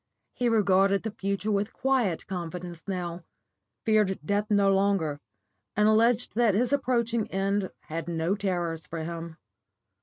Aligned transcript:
He 0.33 0.49
regarded 0.49 1.03
the 1.03 1.11
future 1.13 1.51
with 1.51 1.73
quiet 1.73 2.25
confidence 2.25 2.81
now, 2.87 3.23
feared 3.85 4.17
death 4.25 4.49
no 4.49 4.73
longer, 4.73 5.19
and 5.75 5.87
alleged 5.87 6.33
that 6.33 6.55
his 6.55 6.73
approaching 6.73 7.29
end 7.29 7.69
had 7.81 8.07
no 8.07 8.33
terrors 8.33 8.87
for 8.87 9.03
him. 9.03 9.37